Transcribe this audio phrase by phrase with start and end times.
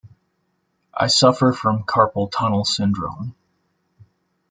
[0.95, 3.35] I suffer from carpal tunnel syndrome.